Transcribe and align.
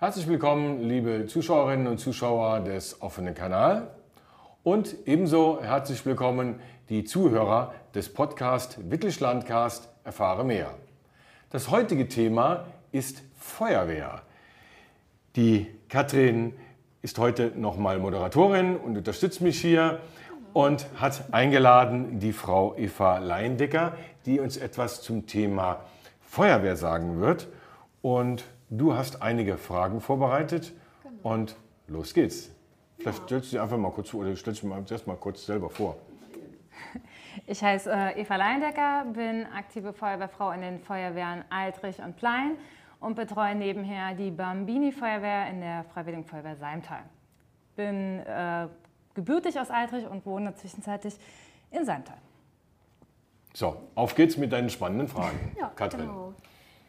Herzlich 0.00 0.28
willkommen, 0.28 0.84
liebe 0.84 1.26
Zuschauerinnen 1.26 1.88
und 1.88 1.98
Zuschauer 1.98 2.60
des 2.60 3.02
offenen 3.02 3.34
Kanal 3.34 3.90
und 4.62 4.94
ebenso 5.06 5.60
herzlich 5.60 6.06
willkommen 6.06 6.60
die 6.88 7.02
Zuhörer 7.02 7.74
des 7.96 8.14
Podcast 8.14 8.78
Wittlischlandcast 8.92 9.88
Erfahre 10.04 10.44
mehr. 10.44 10.72
Das 11.50 11.72
heutige 11.72 12.06
Thema 12.06 12.66
ist 12.92 13.24
Feuerwehr. 13.38 14.22
Die 15.34 15.66
Katrin 15.88 16.54
ist 17.02 17.18
heute 17.18 17.50
nochmal 17.56 17.98
Moderatorin 17.98 18.76
und 18.76 18.96
unterstützt 18.96 19.40
mich 19.40 19.60
hier 19.60 19.98
und 20.52 20.86
hat 21.00 21.24
eingeladen 21.32 22.20
die 22.20 22.32
Frau 22.32 22.76
Eva 22.76 23.18
Leindecker, 23.18 23.96
die 24.26 24.38
uns 24.38 24.58
etwas 24.58 25.02
zum 25.02 25.26
Thema 25.26 25.80
Feuerwehr 26.20 26.76
sagen 26.76 27.20
wird. 27.20 27.48
Und 28.00 28.44
Du 28.70 28.94
hast 28.94 29.22
einige 29.22 29.56
Fragen 29.56 30.00
vorbereitet 30.00 30.72
genau. 31.02 31.34
und 31.34 31.56
los 31.86 32.12
geht's. 32.12 32.50
Vielleicht 32.98 33.18
ja. 33.20 33.24
stellst 33.24 33.46
du 33.48 33.56
dich 33.56 33.60
einfach 33.60 33.78
mal 33.78 33.90
kurz 33.90 34.10
vor 34.10 34.20
oder 34.20 34.36
stellst 34.36 34.62
du 34.62 34.66
dich 34.66 34.76
mal, 34.76 34.84
erst 34.90 35.06
mal 35.06 35.16
kurz 35.16 35.44
selber 35.46 35.70
vor. 35.70 35.96
Ich 37.46 37.62
heiße 37.62 37.90
äh, 37.90 38.20
Eva 38.20 38.34
Leindecker, 38.34 39.06
bin 39.12 39.46
aktive 39.46 39.92
Feuerwehrfrau 39.92 40.50
in 40.50 40.60
den 40.60 40.80
Feuerwehren 40.80 41.44
Altrich 41.50 41.98
und 42.00 42.16
Plein 42.16 42.56
und 43.00 43.14
betreue 43.14 43.54
nebenher 43.54 44.14
die 44.14 44.30
Bambini-Feuerwehr 44.32 45.48
in 45.48 45.60
der 45.60 45.84
Freiwilligen 45.84 46.24
Feuerwehr 46.24 46.56
Seimtal. 46.56 47.04
Bin 47.76 48.18
äh, 48.20 48.66
gebürtig 49.14 49.58
aus 49.58 49.70
Altrich 49.70 50.06
und 50.06 50.26
wohne 50.26 50.52
zwischenzeitlich 50.56 51.14
in 51.70 51.84
Seimtal. 51.84 52.18
So, 53.54 53.76
auf 53.94 54.14
geht's 54.16 54.36
mit 54.36 54.52
deinen 54.52 54.68
spannenden 54.68 55.08
Fragen, 55.08 55.56
ja, 55.58 55.70
Katrin. 55.74 56.00
Genau. 56.00 56.34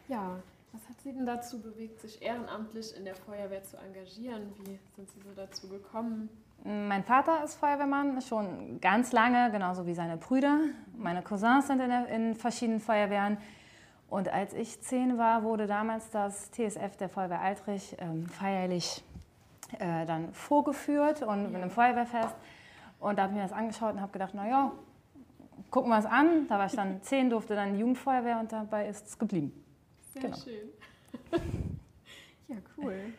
Ja, 0.08 0.36
was 0.72 0.88
hat 0.88 1.00
Sie 1.00 1.12
denn 1.12 1.26
dazu 1.26 1.60
bewegt, 1.60 2.00
sich 2.00 2.22
ehrenamtlich 2.22 2.96
in 2.96 3.04
der 3.04 3.14
Feuerwehr 3.14 3.62
zu 3.62 3.76
engagieren? 3.76 4.52
Wie 4.58 4.78
sind 4.96 5.10
Sie 5.10 5.20
so 5.20 5.30
dazu 5.34 5.68
gekommen? 5.68 6.28
Mein 6.62 7.04
Vater 7.04 7.42
ist 7.42 7.54
Feuerwehrmann, 7.54 8.20
schon 8.20 8.80
ganz 8.80 9.12
lange, 9.12 9.50
genauso 9.50 9.86
wie 9.86 9.94
seine 9.94 10.18
Brüder. 10.18 10.58
Meine 10.96 11.22
Cousins 11.22 11.66
sind 11.66 11.80
in, 11.80 11.88
der, 11.88 12.06
in 12.08 12.34
verschiedenen 12.34 12.80
Feuerwehren. 12.80 13.38
Und 14.10 14.28
als 14.28 14.52
ich 14.52 14.80
zehn 14.82 15.16
war, 15.16 15.42
wurde 15.42 15.66
damals 15.66 16.10
das 16.10 16.50
TSF 16.50 16.96
der 16.98 17.08
Feuerwehr 17.08 17.40
Altrich 17.40 17.96
ähm, 17.98 18.26
feierlich 18.26 19.02
äh, 19.78 20.04
dann 20.04 20.34
vorgeführt 20.34 21.22
und 21.22 21.52
mit 21.52 21.62
einem 21.62 21.70
Feuerwehrfest. 21.70 22.34
Und 22.98 23.18
da 23.18 23.22
habe 23.22 23.32
ich 23.32 23.36
mir 23.38 23.44
das 23.44 23.52
angeschaut 23.52 23.94
und 23.94 24.00
habe 24.00 24.12
gedacht, 24.12 24.34
naja, 24.34 24.72
gucken 25.70 25.90
wir 25.90 25.98
es 25.98 26.06
an. 26.06 26.46
Da 26.48 26.58
war 26.58 26.66
ich 26.66 26.76
dann 26.76 27.00
zehn, 27.02 27.30
durfte 27.30 27.54
dann 27.54 27.72
die 27.72 27.80
Jugendfeuerwehr 27.80 28.38
und 28.38 28.52
dabei 28.52 28.88
ist 28.88 29.06
es 29.06 29.18
geblieben. 29.18 29.52
Sehr 30.12 30.22
genau. 30.22 30.36
schön. 30.36 30.68
ja, 32.48 32.56
cool. 32.76 33.12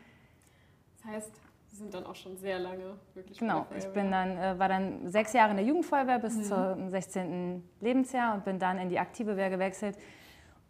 Das 0.97 1.11
heißt, 1.11 1.31
Sie 1.71 1.77
sind 1.77 1.93
dann 1.93 2.05
auch 2.05 2.15
schon 2.15 2.35
sehr 2.37 2.59
lange 2.59 2.97
wirklich 3.13 3.39
Genau, 3.39 3.65
ich 3.77 3.87
bin 3.87 4.11
dann, 4.11 4.37
äh, 4.37 4.59
war 4.59 4.67
dann 4.67 5.07
sechs 5.09 5.31
Jahre 5.31 5.51
in 5.51 5.57
der 5.57 5.65
Jugendfeuerwehr 5.65 6.19
bis 6.19 6.35
mhm. 6.35 6.43
zum 6.43 6.89
16. 6.89 7.63
Lebensjahr 7.79 8.35
und 8.35 8.43
bin 8.43 8.59
dann 8.59 8.77
in 8.77 8.89
die 8.89 8.99
aktive 8.99 9.37
Wehr 9.37 9.49
gewechselt 9.49 9.97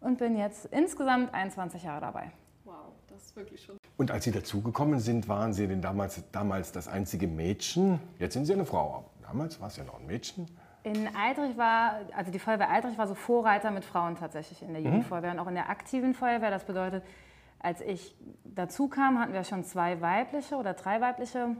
und 0.00 0.18
bin 0.18 0.36
jetzt 0.36 0.66
insgesamt 0.66 1.34
21 1.34 1.82
Jahre 1.82 2.02
dabei. 2.02 2.30
Wow, 2.64 2.92
das 3.08 3.24
ist 3.24 3.36
wirklich 3.36 3.62
schon. 3.64 3.76
Und 3.96 4.12
als 4.12 4.24
Sie 4.24 4.30
dazugekommen 4.30 5.00
sind, 5.00 5.28
waren 5.28 5.52
Sie 5.52 5.66
denn 5.66 5.82
damals, 5.82 6.22
damals 6.30 6.70
das 6.70 6.86
einzige 6.86 7.26
Mädchen? 7.26 7.98
Jetzt 8.20 8.34
sind 8.34 8.44
Sie 8.44 8.52
eine 8.52 8.64
Frau. 8.64 9.10
Damals 9.22 9.60
war 9.60 9.68
es 9.68 9.76
ja 9.76 9.84
noch 9.84 9.98
ein 9.98 10.06
Mädchen. 10.06 10.46
In 10.84 11.08
Eidrich 11.14 11.56
war, 11.56 12.00
also 12.16 12.32
die 12.32 12.38
Feuerwehr 12.38 12.70
Eidrich 12.70 12.98
war 12.98 13.06
so 13.06 13.14
Vorreiter 13.14 13.70
mit 13.70 13.84
Frauen 13.84 14.16
tatsächlich 14.16 14.62
in 14.62 14.72
der 14.72 14.80
mhm. 14.80 14.86
Jugendfeuerwehr 14.86 15.32
und 15.32 15.38
auch 15.38 15.46
in 15.46 15.54
der 15.54 15.70
aktiven 15.70 16.14
Feuerwehr. 16.14 16.50
Das 16.50 16.64
bedeutet, 16.64 17.04
als 17.60 17.80
ich 17.80 18.16
dazu 18.44 18.88
kam, 18.88 19.20
hatten 19.20 19.32
wir 19.32 19.44
schon 19.44 19.62
zwei 19.64 20.00
weibliche 20.00 20.56
oder 20.56 20.74
drei 20.74 21.00
weibliche 21.00 21.56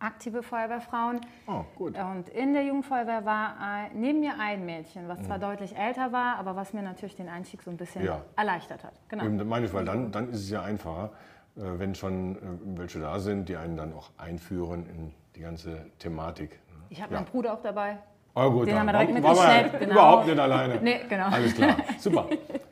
aktive 0.00 0.42
Feuerwehrfrauen. 0.42 1.20
Oh, 1.46 1.64
gut. 1.76 1.96
Und 1.96 2.28
in 2.30 2.54
der 2.54 2.64
Jugendfeuerwehr 2.64 3.24
war 3.24 3.54
neben 3.94 4.20
mir 4.20 4.32
ein 4.40 4.64
Mädchen, 4.64 5.08
was 5.08 5.22
zwar 5.22 5.36
mhm. 5.36 5.42
deutlich 5.42 5.76
älter 5.76 6.10
war, 6.10 6.36
aber 6.36 6.56
was 6.56 6.72
mir 6.72 6.82
natürlich 6.82 7.16
den 7.16 7.28
Einstieg 7.28 7.62
so 7.62 7.70
ein 7.70 7.76
bisschen 7.76 8.04
ja. 8.04 8.22
erleichtert 8.36 8.82
hat. 8.82 8.94
Genau. 9.08 9.24
Eben, 9.24 9.46
meine 9.46 9.66
ich, 9.66 9.72
weil 9.72 9.84
dann, 9.84 10.10
dann 10.10 10.30
ist 10.30 10.40
es 10.40 10.50
ja 10.50 10.62
einfacher, 10.62 11.10
äh, 11.56 11.60
wenn 11.60 11.94
schon 11.94 12.36
äh, 12.36 12.38
welche 12.78 12.98
da 12.98 13.20
sind, 13.20 13.48
die 13.48 13.56
einen 13.56 13.76
dann 13.76 13.92
auch 13.92 14.10
einführen 14.16 14.86
in 14.86 15.14
die 15.36 15.40
ganze 15.40 15.86
Thematik. 15.98 16.58
Ich 16.88 17.00
habe 17.00 17.12
ja. 17.12 17.20
meinen 17.20 17.30
Bruder 17.30 17.52
auch 17.52 17.62
dabei. 17.62 17.98
Oh 18.34 18.50
gut, 18.50 18.68
Den 18.68 18.78
haben 18.78 18.86
wir 18.86 18.92
direkt 18.92 19.12
mitgeschleppt. 19.12 19.78
Genau. 19.80 19.92
Überhaupt 19.92 20.26
nicht 20.26 20.38
alleine. 20.38 20.80
Nee, 20.80 21.00
genau. 21.08 21.26
Alles 21.26 21.54
klar, 21.54 21.76
super. 21.98 22.26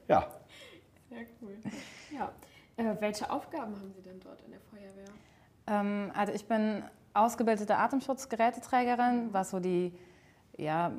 Ja. 0.07 0.27
Sehr 1.09 1.27
cool. 1.43 1.57
Ja. 2.13 2.31
Äh, 2.77 2.95
welche 3.01 3.31
Aufgaben 3.31 3.75
haben 3.75 3.93
Sie 3.95 4.03
denn 4.03 4.21
dort 4.21 4.41
in 4.43 4.53
der 4.53 4.61
Feuerwehr? 4.61 5.09
Ähm, 5.67 6.13
also 6.15 6.33
ich 6.33 6.47
bin 6.47 6.83
ausgebildete 7.13 7.77
Atemschutzgeräteträgerin, 7.77 9.29
was 9.33 9.51
so 9.51 9.59
die, 9.59 9.93
ja, 10.57 10.93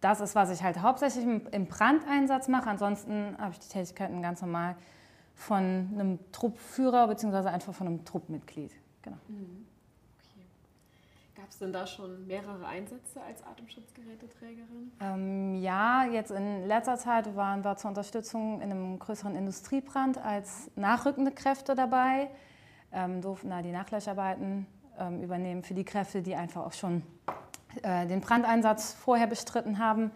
das 0.00 0.20
ist, 0.20 0.34
was 0.34 0.50
ich 0.50 0.62
halt 0.62 0.80
hauptsächlich 0.80 1.24
im 1.24 1.66
Brandeinsatz 1.66 2.48
mache. 2.48 2.70
Ansonsten 2.70 3.36
habe 3.38 3.52
ich 3.52 3.58
die 3.58 3.68
Tätigkeiten 3.68 4.22
ganz 4.22 4.42
normal 4.42 4.76
von 5.34 5.90
einem 5.92 6.18
Truppführer 6.32 7.08
bzw. 7.08 7.48
einfach 7.48 7.72
von 7.74 7.86
einem 7.86 8.04
Truppmitglied. 8.04 8.72
Genau. 9.02 9.16
Mhm. 9.28 9.66
Gab 11.42 11.50
es 11.50 11.58
denn 11.58 11.72
da 11.72 11.88
schon 11.88 12.24
mehrere 12.28 12.64
Einsätze 12.64 13.20
als 13.20 13.44
Atemschutzgeräteträgerin? 13.44 14.92
Ähm, 15.00 15.56
ja, 15.56 16.04
jetzt 16.04 16.30
in 16.30 16.68
letzter 16.68 16.98
Zeit 16.98 17.34
waren 17.34 17.64
wir 17.64 17.76
zur 17.76 17.88
Unterstützung 17.88 18.60
in 18.60 18.70
einem 18.70 18.96
größeren 19.00 19.34
Industriebrand 19.34 20.24
als 20.24 20.70
nachrückende 20.76 21.32
Kräfte 21.32 21.74
dabei, 21.74 22.30
ähm, 22.92 23.20
durften 23.22 23.50
da 23.50 23.60
die 23.60 23.72
Nachlöscharbeiten 23.72 24.68
ähm, 24.96 25.20
übernehmen 25.20 25.64
für 25.64 25.74
die 25.74 25.84
Kräfte, 25.84 26.22
die 26.22 26.36
einfach 26.36 26.64
auch 26.64 26.72
schon 26.72 27.02
äh, 27.82 28.06
den 28.06 28.20
Brandeinsatz 28.20 28.92
vorher 28.92 29.26
bestritten 29.26 29.80
haben. 29.80 30.12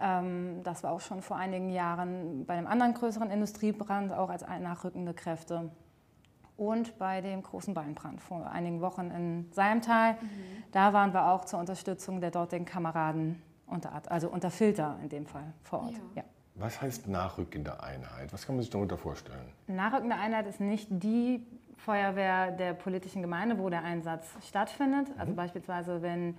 Ähm, 0.00 0.64
das 0.64 0.82
war 0.82 0.90
auch 0.90 1.00
schon 1.00 1.22
vor 1.22 1.36
einigen 1.36 1.70
Jahren 1.70 2.44
bei 2.46 2.54
einem 2.54 2.66
anderen 2.66 2.94
größeren 2.94 3.30
Industriebrand 3.30 4.12
auch 4.12 4.28
als 4.28 4.42
nachrückende 4.42 5.14
Kräfte 5.14 5.70
und 6.58 6.98
bei 6.98 7.20
dem 7.20 7.42
großen 7.42 7.72
Beinbrand 7.72 8.20
vor 8.20 8.50
einigen 8.50 8.80
Wochen 8.82 9.10
in 9.10 9.48
Seimtal. 9.52 10.14
Mhm. 10.14 10.18
Da 10.72 10.92
waren 10.92 11.14
wir 11.14 11.26
auch 11.26 11.44
zur 11.44 11.60
Unterstützung 11.60 12.20
der 12.20 12.30
dortigen 12.30 12.66
Kameraden 12.66 13.40
unter, 13.66 14.02
also 14.10 14.28
unter 14.28 14.50
Filter 14.50 14.98
in 15.02 15.08
dem 15.08 15.24
Fall 15.24 15.54
vor 15.62 15.84
Ort. 15.84 15.92
Ja. 15.92 15.98
Ja. 16.16 16.24
Was 16.56 16.82
heißt 16.82 17.06
nachrückende 17.06 17.80
Einheit? 17.82 18.32
Was 18.32 18.44
kann 18.44 18.56
man 18.56 18.62
sich 18.62 18.70
darunter 18.70 18.98
vorstellen? 18.98 19.52
Nachrückende 19.68 20.16
Einheit 20.16 20.48
ist 20.48 20.60
nicht 20.60 20.88
die 20.90 21.46
Feuerwehr 21.76 22.50
der 22.50 22.74
politischen 22.74 23.22
Gemeinde, 23.22 23.58
wo 23.58 23.70
der 23.70 23.84
Einsatz 23.84 24.26
stattfindet. 24.46 25.06
Also 25.16 25.32
mhm. 25.32 25.36
beispielsweise, 25.36 26.02
wenn 26.02 26.36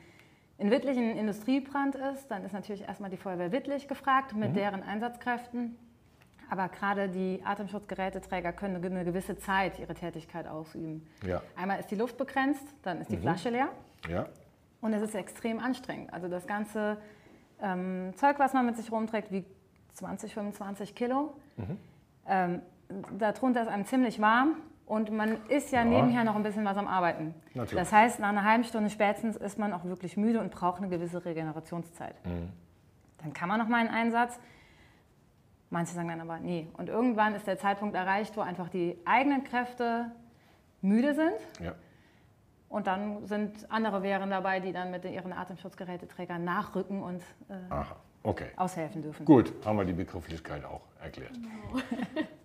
in 0.58 0.70
Wittlich 0.70 0.98
ein 0.98 1.16
Industriebrand 1.16 1.96
ist, 1.96 2.28
dann 2.28 2.44
ist 2.44 2.52
natürlich 2.52 2.82
erstmal 2.82 3.10
die 3.10 3.16
Feuerwehr 3.16 3.54
Wittlich 3.54 3.88
gefragt 3.88 4.36
mit 4.36 4.50
mhm. 4.50 4.56
deren 4.56 4.84
Einsatzkräften. 4.84 5.78
Aber 6.50 6.68
gerade 6.70 7.10
die 7.10 7.42
Atemschutzgeräteträger 7.44 8.54
können 8.54 8.84
eine 8.84 9.06
gewisse 9.06 9.38
Zeit 9.38 9.80
ihre 9.80 9.94
Tätigkeit 9.94 10.48
ausüben. 10.48 11.08
Ja. 11.26 11.42
Einmal 11.56 11.80
ist 11.80 11.92
die 11.92 11.96
Luft 11.96 12.18
begrenzt, 12.18 12.66
dann 12.82 13.02
ist 13.02 13.12
die 13.12 13.18
mhm. 13.18 13.22
Flasche 13.22 13.50
leer. 13.50 13.70
Ja. 14.08 14.28
Und 14.82 14.94
es 14.94 15.02
ist 15.02 15.16
extrem 15.16 15.60
anstrengend. 15.60 16.12
Also 16.14 16.28
das 16.28 16.48
ganze 16.48 16.98
ähm, 17.62 18.14
Zeug, 18.16 18.40
was 18.40 18.54
man 18.54 18.66
mit 18.66 18.78
sich 18.78 18.92
rumträgt, 18.92 19.32
wiegt 19.32 19.52
20, 19.94 20.34
25 20.34 20.96
Kilo. 20.96 21.34
Mhm. 21.58 21.78
Ähm, 22.28 22.62
darunter 23.18 23.62
ist 23.62 23.68
einem 23.68 23.86
ziemlich 23.86 24.20
warm 24.20 24.56
und 24.86 25.12
man 25.12 25.38
ist 25.50 25.72
ja, 25.72 25.84
ja, 25.84 25.86
nebenher 25.86 26.24
noch 26.24 26.36
ein 26.36 26.44
bisschen 26.44 26.66
was 26.66 26.78
am 26.78 26.88
Arbeiten. 26.88 27.36
Natürlich. 27.54 27.76
Das 27.76 27.92
heißt, 27.92 28.20
nach 28.20 28.30
einer 28.30 28.44
halben 28.44 28.64
Stunde 28.64 28.90
spätestens 28.90 29.36
ist 29.36 29.60
man 29.60 29.74
auch 29.74 29.84
wirklich 29.84 30.18
müde 30.18 30.40
und 30.40 30.52
braucht 30.52 30.82
eine 30.82 30.90
gewisse 30.90 31.24
Regenerationszeit. 31.24 32.16
Mhm. 32.26 32.50
Dann 33.22 33.34
kann 33.34 33.50
man 33.50 33.60
noch 33.60 33.68
mal 33.68 33.78
einen 33.78 33.90
Einsatz. 33.90 34.40
Manche 35.70 35.94
sagen 35.94 36.08
dann 36.08 36.22
aber, 36.22 36.40
nee. 36.40 36.68
Und 36.74 36.90
irgendwann 36.90 37.36
ist 37.36 37.46
der 37.46 37.58
Zeitpunkt 37.58 37.96
erreicht, 37.96 38.36
wo 38.36 38.42
einfach 38.42 38.70
die 38.70 38.98
eigenen 39.06 39.44
Kräfte 39.44 40.12
müde 40.82 41.14
sind. 41.14 41.36
Ja. 41.60 41.76
Und 42.70 42.88
dann 42.88 43.26
sind 43.26 43.70
andere 43.72 44.04
Wehren 44.04 44.30
dabei, 44.30 44.60
die 44.60 44.72
dann 44.72 44.92
mit 44.92 45.04
ihren 45.06 45.34
Atemschutzgeräteträgern 45.34 46.44
nachrücken 46.44 47.02
und 47.02 47.22
äh, 47.50 47.54
okay. 48.24 48.50
aushelfen 48.56 49.02
dürfen. 49.02 49.26
Gut, 49.26 49.54
haben 49.66 49.78
wir 49.78 49.86
die 49.86 49.94
Begrifflichkeit 49.94 50.64
auch 50.66 50.82
erklärt. 51.02 51.34
Genau. 51.34 51.84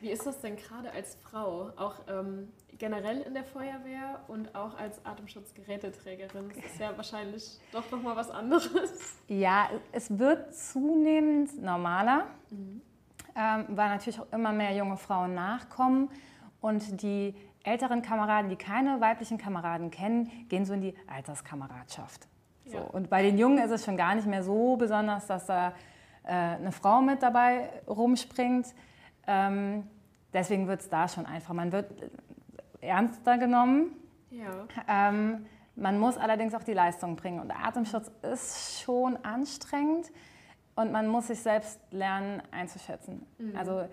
Wie 0.00 0.10
ist 0.10 0.26
das 0.26 0.40
denn 0.40 0.56
gerade 0.56 0.92
als 0.92 1.16
Frau, 1.22 1.70
auch 1.76 1.96
ähm, 2.08 2.52
generell 2.78 3.20
in 3.22 3.34
der 3.34 3.44
Feuerwehr 3.44 4.20
und 4.28 4.54
auch 4.54 4.78
als 4.78 5.04
Atemschutzgeräteträgerin? 5.04 6.50
Das 6.54 6.72
ist 6.72 6.78
ja 6.78 6.96
wahrscheinlich 6.96 7.58
doch 7.72 7.90
nochmal 7.90 8.14
was 8.14 8.30
anderes. 8.30 9.16
Ja, 9.26 9.68
es 9.92 10.16
wird 10.18 10.54
zunehmend 10.54 11.60
normaler, 11.60 12.26
mhm. 12.50 12.80
ähm, 13.34 13.64
weil 13.70 13.88
natürlich 13.88 14.20
auch 14.20 14.32
immer 14.32 14.52
mehr 14.52 14.74
junge 14.74 14.96
Frauen 14.96 15.34
nachkommen 15.34 16.10
und 16.60 17.02
die 17.02 17.34
älteren 17.64 18.02
Kameraden, 18.02 18.48
die 18.50 18.56
keine 18.56 19.00
weiblichen 19.00 19.36
Kameraden 19.36 19.90
kennen, 19.90 20.30
gehen 20.48 20.64
so 20.64 20.74
in 20.74 20.80
die 20.80 20.94
Alterskameradschaft. 21.06 22.28
So. 22.66 22.76
Ja. 22.76 22.82
Und 22.84 23.10
bei 23.10 23.22
den 23.22 23.36
Jungen 23.36 23.58
ist 23.58 23.70
es 23.70 23.84
schon 23.84 23.96
gar 23.96 24.14
nicht 24.14 24.26
mehr 24.26 24.42
so 24.42 24.76
besonders, 24.76 25.26
dass 25.26 25.46
da 25.46 25.72
äh, 26.22 26.32
eine 26.32 26.72
Frau 26.72 27.00
mit 27.00 27.22
dabei 27.22 27.70
rumspringt. 27.86 28.74
Ähm, 29.28 29.86
deswegen 30.32 30.66
wird 30.66 30.80
es 30.80 30.88
da 30.88 31.06
schon 31.06 31.26
einfach. 31.26 31.54
Man 31.54 31.70
wird 31.70 31.92
ernster 32.80 33.38
genommen. 33.38 33.92
Ja. 34.30 34.66
Ähm, 34.88 35.46
man 35.76 35.98
muss 36.00 36.16
allerdings 36.16 36.54
auch 36.54 36.64
die 36.64 36.72
Leistung 36.72 37.14
bringen. 37.14 37.38
Und 37.38 37.52
Atemschutz 37.52 38.10
ist 38.22 38.80
schon 38.82 39.16
anstrengend 39.24 40.10
und 40.74 40.90
man 40.90 41.06
muss 41.06 41.28
sich 41.28 41.40
selbst 41.40 41.78
lernen 41.90 42.42
einzuschätzen. 42.50 43.24
Mhm. 43.38 43.56
Also 43.56 43.84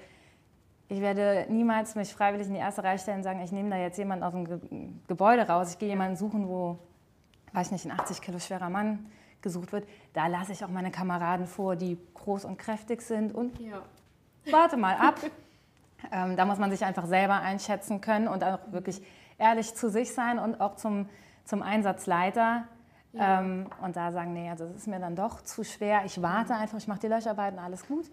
ich 0.88 1.02
werde 1.02 1.46
niemals 1.50 1.96
mich 1.96 2.14
freiwillig 2.14 2.48
in 2.48 2.54
die 2.54 2.60
erste 2.60 2.84
Reihe 2.84 2.98
stellen 2.98 3.18
und 3.18 3.24
sagen, 3.24 3.42
ich 3.42 3.52
nehme 3.52 3.70
da 3.70 3.78
jetzt 3.78 3.98
jemanden 3.98 4.24
aus 4.24 4.34
dem 4.34 4.46
Ge 4.46 4.60
Gebäude 5.08 5.48
raus. 5.48 5.72
Ich 5.72 5.80
gehe 5.80 5.90
jemanden 5.90 6.16
suchen, 6.16 6.48
wo, 6.48 6.80
weiß 7.54 7.72
nicht, 7.72 7.86
ein 7.86 7.92
80 7.92 8.22
Kilo 8.22 8.40
schwerer 8.40 8.70
Mann 8.70 9.08
gesucht 9.42 9.72
wird. 9.72 9.88
Da 10.14 10.28
lasse 10.28 10.52
ich 10.52 10.64
auch 10.64 10.70
meine 10.70 10.92
Kameraden 10.92 11.46
vor, 11.46 11.76
die 11.76 11.98
groß 12.14 12.46
und 12.46 12.58
kräftig 12.58 13.02
sind 13.02 13.34
und 13.34 13.60
Ja. 13.60 13.84
Warte 14.52 14.78
mal 14.78 14.96
ab. 14.96 15.20
ähm, 16.12 16.36
da 16.36 16.46
muss 16.46 16.58
man 16.60 16.72
sich 16.72 16.84
einfach 16.86 17.06
selber 17.06 17.36
einschätzen 17.42 18.02
können 18.02 18.28
und 18.28 18.44
auch 18.44 18.60
wirklich 18.72 19.02
ehrlich 19.38 19.76
zu 19.76 19.90
sich 19.90 20.14
sein 20.14 20.40
und 20.40 20.62
auch 20.62 20.76
zum, 20.76 21.10
zum 21.44 21.62
Einsatzleiter. 21.62 22.66
Ja. 23.14 23.42
Ähm, 23.42 23.68
und 23.82 23.96
da 23.96 24.12
sagen, 24.12 24.34
nee, 24.34 24.50
also 24.50 24.66
das 24.66 24.76
ist 24.76 24.88
mir 24.88 25.00
dann 25.00 25.16
doch 25.16 25.42
zu 25.42 25.64
schwer. 25.64 26.04
Ich 26.06 26.22
warte 26.22 26.54
einfach, 26.56 26.78
ich 26.78 26.88
mache 26.88 27.00
die 27.00 27.08
Löscharbeiten, 27.08 27.60
alles 27.60 27.88
gut. 27.88 28.06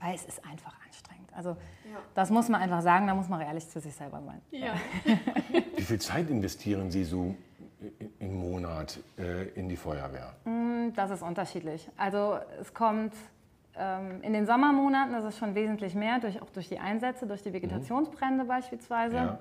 Weil 0.00 0.14
es 0.14 0.24
ist 0.24 0.44
einfach 0.44 0.72
anstrengend. 0.86 1.30
Also 1.34 1.50
Ja. 1.50 1.98
das 2.14 2.30
muss 2.30 2.48
man 2.48 2.60
einfach 2.60 2.82
sagen, 2.82 3.06
da 3.06 3.14
muss 3.14 3.28
man 3.28 3.40
auch 3.42 3.46
ehrlich 3.46 3.68
zu 3.68 3.80
sich 3.80 3.94
selber 3.94 4.22
sein. 4.24 4.40
Ja. 4.50 4.74
Wie 5.76 5.82
viel 5.82 6.00
Zeit 6.00 6.30
investieren 6.30 6.90
Sie 6.90 7.04
so 7.04 7.34
im 8.18 8.34
Monat 8.38 8.98
äh, 9.18 9.48
in 9.50 9.68
die 9.68 9.76
Feuerwehr? 9.76 10.32
Mm, 10.44 10.92
Das 10.94 11.10
ist 11.10 11.22
unterschiedlich. 11.22 11.88
Also 11.96 12.38
es 12.60 12.72
kommt 12.72 13.12
in 14.22 14.32
den 14.32 14.46
Sommermonaten, 14.46 15.12
das 15.12 15.24
ist 15.24 15.38
schon 15.38 15.54
wesentlich 15.54 15.94
mehr, 15.94 16.20
durch, 16.20 16.40
auch 16.40 16.50
durch 16.50 16.68
die 16.68 16.78
Einsätze, 16.78 17.26
durch 17.26 17.42
die 17.42 17.52
Vegetationsbrände 17.52 18.44
beispielsweise. 18.44 19.16
Ja. 19.16 19.38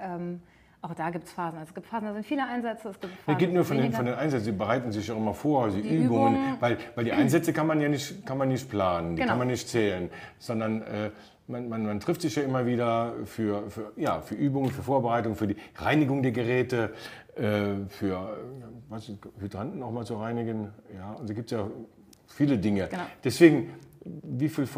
Ähm, 0.00 0.40
auch 0.80 0.94
da 0.94 1.10
gibt 1.10 1.26
es 1.26 1.32
Phasen. 1.32 1.58
Also 1.60 1.68
es 1.70 1.74
gibt 1.76 1.86
Phasen, 1.86 2.08
da 2.08 2.12
sind 2.12 2.26
viele 2.26 2.44
Einsätze, 2.44 2.88
es 2.88 3.00
gibt 3.00 3.14
Phasen, 3.14 3.38
geht 3.38 3.52
nur 3.52 3.64
von 3.64 3.76
den, 3.76 3.92
von 3.92 4.04
den 4.04 4.16
Einsätzen. 4.16 4.46
Sie 4.46 4.52
bereiten 4.52 4.90
sich 4.90 5.06
ja 5.06 5.14
immer 5.14 5.32
vor, 5.32 5.68
die, 5.68 5.80
Die 5.80 5.96
Übungen, 5.96 6.34
Übungen. 6.34 6.56
weil, 6.58 6.76
weil 6.96 7.04
die 7.04 7.12
Einsätze 7.12 7.52
kann 7.52 7.68
man 7.68 7.80
ja 7.80 7.88
nicht, 7.88 8.26
kann 8.26 8.36
man 8.36 8.48
nicht 8.48 8.68
planen, 8.68 9.14
die 9.14 9.22
Genau. 9.22 9.30
kann 9.30 9.38
man 9.38 9.46
nicht 9.46 9.68
zählen, 9.68 10.10
sondern 10.40 10.82
äh, 10.82 11.10
man, 11.46 11.68
man, 11.68 11.86
man 11.86 12.00
trifft 12.00 12.22
sich 12.22 12.34
ja 12.34 12.42
immer 12.42 12.66
wieder 12.66 13.14
für, 13.26 13.70
für, 13.70 13.92
ja, 13.96 14.20
für 14.22 14.34
Übungen, 14.34 14.70
für 14.72 14.82
Vorbereitung, 14.82 15.36
für 15.36 15.46
die 15.46 15.56
Reinigung 15.76 16.22
der 16.22 16.32
Geräte, 16.32 16.92
äh, 17.36 17.86
für 17.88 18.14
äh, 18.14 18.64
was, 18.88 19.08
Hydranten 19.38 19.84
auch 19.84 19.92
mal 19.92 20.04
zu 20.04 20.16
reinigen. 20.16 20.72
Ja, 20.96 21.14
also 21.16 21.32
gibt 21.32 21.52
es 21.52 21.58
ja 21.58 21.68
viele 22.32 22.58
Dinge. 22.58 22.88
Genau. 22.88 23.04
Deswegen, 23.22 23.74
wie 24.04 24.48
viel 24.48 24.68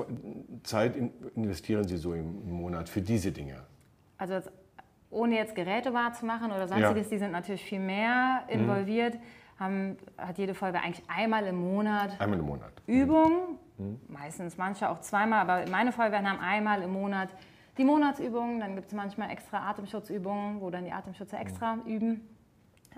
Zeit 0.62 0.96
in, 0.96 1.10
investieren 1.34 1.86
Sie 1.86 1.96
so 1.96 2.14
im, 2.14 2.50
Monat 2.50 2.88
für 2.88 3.00
diese 3.00 3.32
Dinge? 3.32 3.62
Also 4.18 4.34
jetzt, 4.34 4.50
ohne 5.10 5.36
jetzt 5.36 5.54
Geräte 5.54 5.92
wahrzumachen 5.94 6.50
oder 6.52 6.68
sonstiges, 6.68 7.08
die 7.08 7.18
sind 7.18 7.32
natürlich 7.32 7.64
viel 7.64 7.80
mehr 7.80 8.42
Mhm. 8.48 8.60
involviert. 8.60 9.18
Haben, 9.58 9.96
hat 10.18 10.36
jede 10.38 10.52
Folge 10.54 10.80
eigentlich 10.80 11.04
einmal 11.08 11.46
im 11.46 11.54
Monat 11.56 12.20
Einmal 12.20 12.40
im 12.40 12.44
Monat. 12.46 12.72
Übungen, 12.88 13.56
Mhm. 13.78 14.00
meistens 14.08 14.56
manche 14.56 14.88
auch 14.90 15.00
zweimal, 15.00 15.40
aber 15.48 15.70
meine 15.70 15.92
Feuerwehren 15.92 16.28
haben 16.28 16.40
einmal 16.40 16.82
im 16.82 16.92
Monat 16.92 17.28
die 17.78 17.84
Monatsübungen, 17.84 18.60
dann 18.60 18.74
gibt 18.74 18.88
es 18.88 18.92
manchmal 18.94 19.30
extra 19.30 19.68
Atemschutzübungen, 19.70 20.60
wo 20.60 20.70
dann 20.70 20.84
die 20.84 20.92
Atemschützer 20.92 21.40
extra 21.40 21.78
üben. 21.86 22.20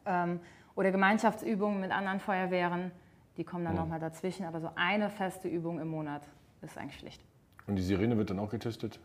Ähm, 0.07 0.41
oder 0.75 0.91
Gemeinschaftsübungen 0.93 1.81
mit 1.81 1.91
anderen 1.91 2.21
Feuerwehren, 2.21 2.91
die 3.37 3.45
kommen 3.45 3.65
dann 3.65 3.75
nochmal 3.77 4.01
dazwischen, 4.01 4.45
aber 4.47 4.61
so 4.61 4.71
eine 4.77 5.11
feste 5.11 5.49
Übung 5.49 5.79
im 5.81 5.89
Monat 5.89 6.23
ist 6.63 6.77
eigentlich 6.79 6.97
Pflicht. 6.99 7.23
Und 7.67 7.77
die 7.77 7.83
Sirene 7.83 8.17
wird 8.17 8.31
dann 8.31 8.39
auch 8.39 8.51
getestet? 8.51 8.99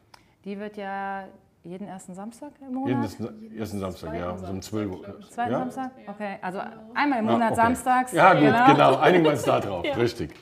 Die 0.45 0.57
wird 0.59 0.77
ja 0.77 1.27
jeden 1.63 1.87
ersten 1.87 2.13
Samstag 2.15 2.51
im 2.61 2.73
Monat? 2.73 2.89
Jeden 2.89 3.01
ersten, 3.03 3.57
ersten 3.57 3.79
Samstag, 3.79 4.13
ja, 4.15 4.37
so 4.37 4.47
um 4.47 4.61
12 4.61 4.91
Uhr. 4.91 5.21
Zweiten 5.29 5.51
ja? 5.51 5.59
Samstag? 5.59 5.91
Okay, 6.07 6.37
also 6.41 6.59
einmal 6.93 7.19
im 7.19 7.29
Ah, 7.29 7.31
Monat 7.33 7.51
okay. 7.51 7.61
samstags. 7.61 8.11
Ja, 8.13 8.33
gut, 8.33 8.73
genau. 8.73 8.95
Einigen 8.97 9.23
wir 9.23 9.31
uns 9.31 9.43
da 9.43 9.59
drauf. 9.59 9.85
Ja. 9.85 9.93
Richtig. 9.95 10.33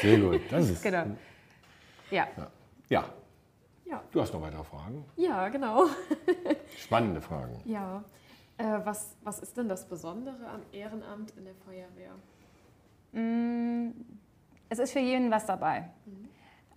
Sehr 0.00 0.18
gut. 0.18 0.40
Das 0.50 0.68
ist, 0.70 0.82
Genau. 0.82 1.04
Ja, 2.10 2.26
Ja, 2.88 3.04
Ja. 3.86 4.02
du 4.12 4.20
hast 4.20 4.32
noch 4.32 4.42
weitere 4.42 4.64
Fragen? 4.64 5.04
Ja, 5.16 5.48
genau. 5.48 5.86
Spannende 6.78 7.20
Fragen. 7.20 7.60
Ja. 7.64 8.02
Äh, 8.58 8.80
was, 8.84 9.16
was 9.22 9.38
ist 9.40 9.56
denn 9.56 9.68
das 9.68 9.88
Besondere 9.88 10.46
am 10.52 10.60
Ehrenamt 10.72 11.32
in 11.36 11.44
der 11.44 11.54
Feuerwehr? 11.54 12.12
Mm, 13.12 13.90
Es 14.68 14.78
ist 14.78 14.92
für 14.92 15.00
jeden 15.00 15.30
was 15.30 15.46
dabei. 15.46 15.88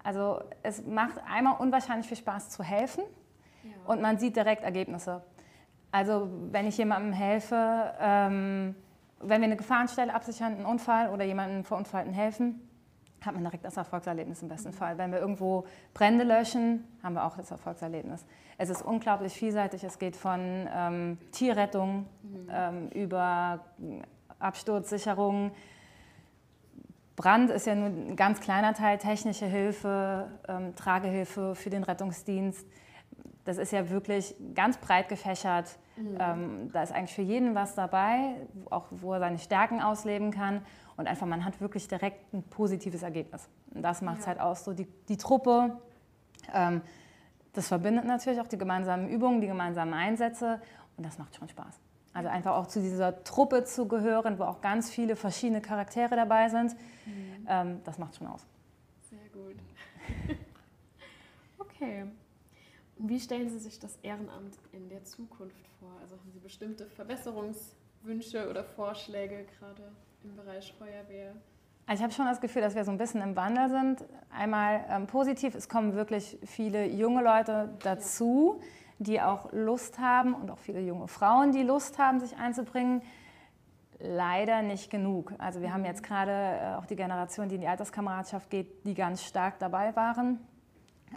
Also 0.03 0.41
es 0.63 0.83
macht 0.85 1.21
einmal 1.29 1.57
unwahrscheinlich 1.59 2.07
viel 2.07 2.17
Spaß 2.17 2.49
zu 2.49 2.63
helfen 2.63 3.03
und 3.85 4.01
man 4.01 4.17
sieht 4.17 4.35
direkt 4.35 4.63
Ergebnisse. 4.63 5.21
Also 5.91 6.27
wenn 6.51 6.67
ich 6.67 6.77
jemandem 6.77 7.13
helfe, 7.13 7.93
ähm, 7.99 8.75
wenn 9.19 9.41
wir 9.41 9.45
eine 9.45 9.55
Gefahrenstelle 9.55 10.13
absichern, 10.13 10.55
einen 10.55 10.65
Unfall 10.65 11.09
oder 11.09 11.23
jemandem 11.23 11.63
Verunfallten 11.63 12.11
helfen, 12.13 12.67
hat 13.21 13.35
man 13.35 13.43
direkt 13.43 13.63
das 13.63 13.77
Erfolgserlebnis 13.77 14.41
im 14.41 14.49
besten 14.49 14.73
Fall. 14.73 14.97
Wenn 14.97 15.11
wir 15.11 15.19
irgendwo 15.19 15.65
Brände 15.93 16.25
löschen, 16.25 16.83
haben 17.01 17.13
wir 17.13 17.23
auch 17.23 17.37
das 17.37 17.51
Erfolgserlebnis. 17.51 18.25
Es 18.57 18.69
ist 18.69 18.81
unglaublich 18.81 19.33
vielseitig. 19.33 19.83
Es 19.83 19.97
geht 19.97 20.17
von 20.17 20.67
ähm, 20.75 21.17
Tierrettung 21.31 22.07
ähm, 22.51 22.89
über 22.89 23.61
Absturzsicherung, 24.39 25.51
Brand 27.15 27.51
ist 27.51 27.67
ja 27.67 27.75
nur 27.75 27.87
ein 27.89 28.15
ganz 28.15 28.39
kleiner 28.39 28.73
Teil, 28.73 28.97
technische 28.97 29.45
Hilfe, 29.45 30.29
ähm, 30.47 30.75
Tragehilfe 30.75 31.53
für 31.55 31.69
den 31.69 31.83
Rettungsdienst. 31.83 32.65
Das 33.45 33.57
ist 33.57 33.71
ja 33.71 33.89
wirklich 33.89 34.35
ganz 34.55 34.77
breit 34.77 35.09
gefächert. 35.09 35.77
Ähm, 35.97 36.71
da 36.71 36.81
ist 36.81 36.91
eigentlich 36.91 37.13
für 37.13 37.21
jeden 37.21 37.53
was 37.55 37.75
dabei, 37.75 38.35
auch 38.71 38.85
wo 38.89 39.13
er 39.13 39.19
seine 39.19 39.37
Stärken 39.37 39.81
ausleben 39.81 40.31
kann. 40.31 40.65
Und 40.97 41.07
einfach, 41.07 41.27
man 41.27 41.43
hat 41.45 41.59
wirklich 41.61 41.87
direkt 41.87 42.33
ein 42.33 42.41
positives 42.43 43.03
Ergebnis. 43.03 43.47
Und 43.75 43.83
das 43.83 44.01
macht 44.01 44.19
es 44.19 44.25
Ja. 44.25 44.29
halt 44.29 44.39
aus, 44.39 44.63
so 44.63 44.73
die, 44.73 44.87
die 45.09 45.17
Truppe. 45.17 45.77
Ähm, 46.53 46.81
das 47.53 47.67
verbindet 47.67 48.05
natürlich 48.05 48.39
auch 48.41 48.47
die 48.47 48.57
gemeinsamen 48.57 49.07
Übungen, 49.09 49.41
die 49.41 49.47
gemeinsamen 49.47 49.93
Einsätze. 49.93 50.59
Und 50.97 51.05
das 51.05 51.17
macht 51.19 51.35
schon 51.35 51.47
Spaß. 51.49 51.79
Also 52.13 52.29
einfach 52.29 52.55
auch 52.55 52.67
zu 52.67 52.79
dieser 52.79 53.23
Truppe 53.23 53.63
zu 53.63 53.87
gehören, 53.87 54.37
wo 54.37 54.43
auch 54.43 54.61
ganz 54.61 54.91
viele 54.91 55.15
verschiedene 55.15 55.61
Charaktere 55.61 56.15
dabei 56.15 56.49
sind. 56.49 56.75
Ähm, 57.47 57.81
das 57.83 57.97
macht 57.97 58.15
schon 58.15 58.27
aus. 58.27 58.45
Sehr 59.09 59.29
gut. 59.33 59.57
okay. 61.57 62.05
Und 62.97 63.09
wie 63.09 63.19
stellen 63.19 63.49
Sie 63.49 63.59
sich 63.59 63.79
das 63.79 63.97
Ehrenamt 64.03 64.57
in 64.71 64.89
der 64.89 65.03
Zukunft 65.03 65.67
vor? 65.79 65.91
Also 66.01 66.15
haben 66.15 66.31
Sie 66.31 66.39
bestimmte 66.39 66.85
Verbesserungswünsche 66.85 68.49
oder 68.49 68.63
Vorschläge 68.63 69.45
gerade 69.59 69.91
im 70.23 70.35
Bereich 70.35 70.73
Feuerwehr? 70.77 71.33
Also 71.85 71.99
ich 71.99 72.03
habe 72.03 72.13
schon 72.13 72.25
das 72.25 72.39
Gefühl, 72.39 72.61
dass 72.61 72.75
wir 72.75 72.85
so 72.85 72.91
ein 72.91 72.97
bisschen 72.97 73.21
im 73.21 73.35
Wandel 73.35 73.69
sind. 73.69 74.05
Einmal 74.29 74.85
ähm, 74.89 75.07
positiv, 75.07 75.53
es 75.53 75.67
kommen 75.67 75.95
wirklich 75.95 76.37
viele 76.45 76.85
junge 76.85 77.21
Leute 77.21 77.73
dazu, 77.83 78.61
die 79.03 79.21
auch 79.21 79.51
Lust 79.51 79.99
haben 79.99 80.33
und 80.33 80.49
auch 80.49 80.57
viele 80.57 80.81
junge 80.81 81.07
Frauen, 81.07 81.51
die 81.51 81.63
Lust 81.63 81.99
haben, 81.99 82.19
sich 82.19 82.37
einzubringen. 82.37 83.01
Leider 83.99 84.61
nicht 84.61 84.89
genug. 84.89 85.33
Also 85.37 85.61
wir 85.61 85.73
haben 85.73 85.85
jetzt 85.85 86.03
gerade 86.03 86.31
äh, 86.31 86.75
auch 86.75 86.85
die 86.85 86.95
Generation, 86.95 87.47
die 87.47 87.55
in 87.55 87.61
die 87.61 87.67
Alterskameradschaft 87.67 88.49
geht, 88.49 88.85
die 88.85 88.95
ganz 88.95 89.23
stark 89.23 89.59
dabei 89.59 89.95
waren. 89.95 90.39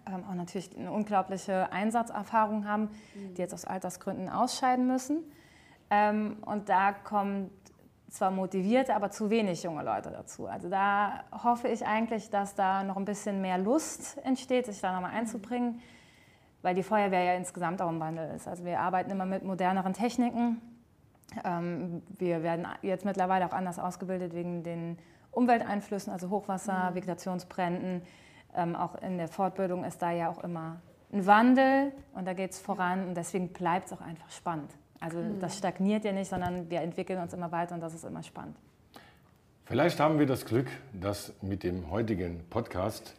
Ähm, 0.06 0.24
auch 0.28 0.34
natürlich 0.34 0.76
eine 0.76 0.92
unglaubliche 0.92 1.72
Einsatzerfahrung 1.72 2.68
haben, 2.68 2.90
die 3.14 3.40
jetzt 3.40 3.54
aus 3.54 3.64
Altersgründen 3.64 4.28
ausscheiden 4.28 4.86
müssen. 4.86 5.24
Ähm, 5.90 6.36
und 6.44 6.68
da 6.68 6.92
kommt 6.92 7.50
zwar 8.10 8.30
motivierte, 8.30 8.94
aber 8.94 9.10
zu 9.10 9.30
wenig 9.30 9.62
junge 9.62 9.82
Leute 9.82 10.10
dazu. 10.10 10.46
Also 10.46 10.68
da 10.68 11.24
hoffe 11.42 11.68
ich 11.68 11.86
eigentlich, 11.86 12.30
dass 12.30 12.54
da 12.54 12.82
noch 12.82 12.96
ein 12.96 13.04
bisschen 13.04 13.40
mehr 13.40 13.58
Lust 13.58 14.18
entsteht, 14.24 14.66
sich 14.66 14.80
da 14.80 14.92
nochmal 14.92 15.12
einzubringen, 15.12 15.80
weil 16.66 16.74
die 16.74 16.82
Feuerwehr 16.82 17.22
ja 17.22 17.34
insgesamt 17.34 17.80
auch 17.80 17.88
im 17.88 18.00
Wandel 18.00 18.28
ist. 18.34 18.48
Also 18.48 18.64
wir 18.64 18.80
arbeiten 18.80 19.08
immer 19.12 19.24
mit 19.24 19.44
moderneren 19.44 19.92
Techniken. 19.92 20.60
Ähm, 21.44 22.02
wir 22.18 22.42
werden 22.42 22.66
jetzt 22.82 23.04
mittlerweile 23.04 23.46
auch 23.46 23.52
anders 23.52 23.78
ausgebildet 23.78 24.34
wegen 24.34 24.64
den 24.64 24.98
Umwelteinflüssen, 25.30 26.12
also 26.12 26.28
Hochwasser, 26.28 26.90
Vegetationsbränden. 26.94 28.02
Ähm, 28.56 28.74
auch 28.74 28.96
in 28.96 29.16
der 29.16 29.28
Fortbildung 29.28 29.84
ist 29.84 30.02
da 30.02 30.10
ja 30.10 30.28
auch 30.28 30.42
immer 30.42 30.80
ein 31.12 31.24
Wandel 31.24 31.92
und 32.14 32.26
da 32.26 32.32
geht 32.32 32.50
es 32.50 32.58
voran 32.58 33.06
und 33.06 33.16
deswegen 33.16 33.52
bleibt 33.52 33.86
es 33.86 33.92
auch 33.92 34.00
einfach 34.00 34.32
spannend. 34.32 34.72
Also 34.98 35.18
das 35.38 35.56
stagniert 35.56 36.04
ja 36.04 36.10
nicht, 36.10 36.28
sondern 36.28 36.68
wir 36.68 36.80
entwickeln 36.80 37.20
uns 37.20 37.32
immer 37.32 37.52
weiter 37.52 37.76
und 37.76 37.80
das 37.80 37.94
ist 37.94 38.04
immer 38.04 38.24
spannend. 38.24 38.56
Vielleicht 39.66 40.00
haben 40.00 40.18
wir 40.18 40.26
das 40.26 40.44
Glück, 40.44 40.66
dass 40.92 41.32
mit 41.42 41.62
dem 41.62 41.92
heutigen 41.92 42.42
Podcast 42.50 43.14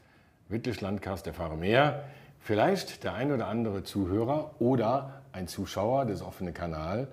Wittlich 0.49 0.81
Landcast 0.81 1.27
Erfahre 1.27 1.55
mehr 1.55 2.03
vielleicht 2.47 3.03
der 3.03 3.13
ein 3.13 3.33
oder 3.33 3.49
andere 3.49 3.83
Zuhörer 3.83 4.51
oder 4.59 5.21
ein 5.33 5.49
Zuschauer 5.49 6.05
des 6.05 6.21
offenen 6.21 6.53
Kanal 6.53 7.09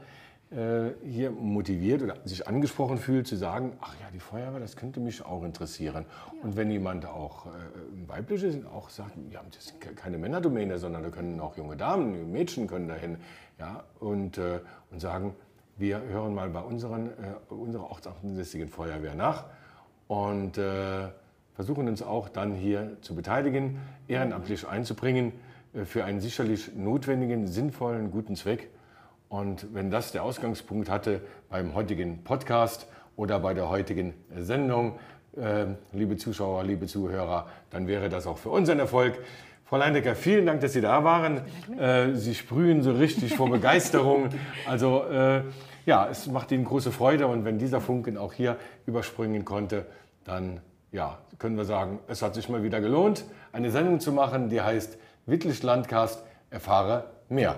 äh, 0.53 0.91
hier 1.05 1.33
motiviert 1.33 2.03
oder 2.03 2.19
sich 2.25 2.47
angesprochen 2.47 2.99
fühlt, 2.99 3.27
zu 3.27 3.35
sagen, 3.35 3.73
ach 3.81 3.97
ja, 4.01 4.07
die 4.15 4.21
Feuerwehr, 4.21 4.61
das 4.61 4.77
könnte 4.77 5.01
mich 5.01 5.25
auch 5.27 5.43
interessieren. 5.43 6.07
Ja. 6.09 6.45
Und 6.45 6.57
wenn 6.57 6.71
jemand 6.71 7.07
auch 7.07 7.47
äh, 7.47 7.51
weiblich 8.07 8.45
ist, 8.45 8.65
auch 8.67 8.91
sagt, 8.91 9.11
ja, 9.33 9.41
das 9.51 9.67
ist 9.67 9.97
keine 9.97 10.19
Männerdomäne, 10.19 10.79
sondern 10.79 11.03
da 11.03 11.11
können 11.11 11.41
auch 11.41 11.57
junge 11.57 11.77
Damen, 11.77 12.31
Mädchen 12.31 12.69
können 12.69 12.87
dahin, 12.87 13.19
ja, 13.59 13.83
und, 13.99 14.39
äh, 14.39 14.61
und 14.93 15.01
sagen, 15.01 15.35
wir 15.77 16.01
hören 16.01 16.33
mal 16.33 16.49
bei 16.51 16.61
unseren, 16.61 17.09
äh, 17.09 17.53
unserer 17.53 17.91
ortsansässigen 17.91 18.69
Feuerwehr 18.69 19.17
nach 19.17 19.47
und 20.07 20.59
äh, 20.59 21.09
versuchen 21.55 21.89
uns 21.89 22.03
auch 22.03 22.29
dann 22.29 22.55
hier 22.55 22.97
zu 23.01 23.15
beteiligen, 23.15 23.79
ehrenamtlich 24.09 24.67
einzubringen 24.67 25.33
äh, 25.73 25.85
für 25.85 26.05
einen 26.05 26.21
sicherlich 26.21 26.75
notwendigen, 26.77 27.47
sinnvollen, 27.47 28.11
guten 28.11 28.37
Zweck. 28.37 28.69
Und 29.29 29.73
wenn 29.73 29.91
das 29.91 30.13
der 30.13 30.23
Ausgangspunkt 30.23 30.91
hatte 30.91 31.21
beim 31.49 31.75
heutigen 31.75 32.23
Podcast 32.25 32.87
oder 33.17 33.39
bei 33.41 33.55
der 33.55 33.69
heutigen 33.69 34.15
Sendung, 34.37 34.99
äh, 35.37 35.67
liebe 35.93 36.17
Zuschauer, 36.17 36.65
liebe 36.65 36.87
Zuhörer, 36.87 37.47
dann 37.71 37.87
wäre 37.87 38.09
das 38.09 38.27
auch 38.27 38.39
für 38.39 38.51
uns 38.51 38.69
ein 38.69 38.79
Erfolg. 38.79 39.19
Frau 39.65 39.79
Leindecker, 39.79 40.15
vielen 40.15 40.47
Dank, 40.47 40.61
dass 40.61 40.73
Sie 40.73 40.81
da 40.81 41.05
waren. 41.05 41.41
Äh, 41.79 42.15
Sie 42.15 42.35
sprühen 42.35 42.83
so 42.83 42.93
richtig 42.93 43.35
vor 43.35 43.49
Begeisterung. 43.51 44.29
Also 44.67 45.05
ja, 45.87 46.09
es 46.09 46.27
macht 46.29 46.51
Ihnen 46.51 46.65
große 46.65 46.91
Freude 46.93 47.27
und 47.27 47.45
wenn 47.45 47.59
dieser 47.59 47.83
Funken 47.83 48.17
auch 48.17 48.33
hier 48.33 48.57
überspringen 48.87 49.45
konnte, 49.45 49.85
dann 50.25 50.63
ja, 50.95 51.19
können 51.39 51.57
wir 51.57 51.65
sagen, 51.65 51.99
es 52.07 52.23
hat 52.23 52.37
sich 52.37 52.49
mal 52.49 52.63
wieder 52.63 52.81
gelohnt, 52.81 53.25
eine 53.53 53.73
Sendung 53.73 53.99
zu 53.99 54.13
machen, 54.13 54.49
die 54.49 54.63
heißt 54.63 54.97
Wittlich 55.27 55.63
Landcast, 55.63 56.23
erfahre 56.51 57.11
mehr. 57.29 57.57